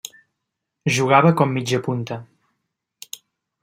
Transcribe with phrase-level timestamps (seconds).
[0.95, 2.21] Jugava com mitjapunta.